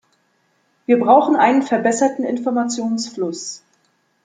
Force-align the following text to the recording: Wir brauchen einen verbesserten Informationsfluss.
Wir 0.87 0.99
brauchen 0.99 1.35
einen 1.35 1.61
verbesserten 1.61 2.25
Informationsfluss. 2.25 3.61